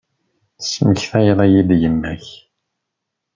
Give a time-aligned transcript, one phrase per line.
[0.57, 2.25] Tesmaktayeḍ-iyi-d yemma-k.